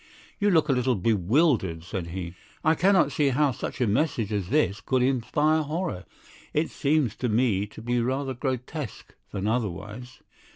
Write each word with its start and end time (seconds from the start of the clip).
"You 0.39 0.49
look 0.49 0.67
a 0.67 0.71
little 0.71 0.95
bewildered," 0.95 1.83
said 1.83 2.07
he. 2.07 2.33
"I 2.63 2.73
cannot 2.73 3.11
see 3.11 3.29
how 3.29 3.51
such 3.51 3.79
a 3.79 3.85
message 3.85 4.33
as 4.33 4.49
this 4.49 4.81
could 4.81 5.03
inspire 5.03 5.61
horror. 5.61 6.05
It 6.55 6.71
seems 6.71 7.15
to 7.17 7.29
me 7.29 7.67
to 7.67 7.83
be 7.83 8.01
rather 8.01 8.33
grotesque 8.33 9.13
than 9.31 9.45
otherwise." 9.45 10.23